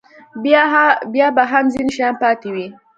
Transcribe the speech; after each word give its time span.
بیا 1.11 1.27
به 1.35 1.43
هم 1.51 1.65
ځینې 1.73 1.91
شیان 1.95 2.13
پاتې 2.21 2.49
وي. 2.55 2.67